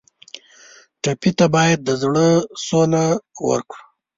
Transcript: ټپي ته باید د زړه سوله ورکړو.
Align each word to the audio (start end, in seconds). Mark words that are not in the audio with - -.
ټپي 1.01 1.31
ته 1.37 1.45
باید 1.55 1.79
د 1.83 1.89
زړه 2.01 2.27
سوله 2.65 3.05
ورکړو. 3.49 3.83